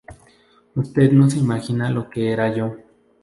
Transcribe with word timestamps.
Usted 0.75 1.11
no 1.11 1.29
se 1.29 1.37
imagina 1.37 1.91
lo 1.91 2.09
que 2.09 2.31
era 2.31 2.51
yo. 2.55 2.75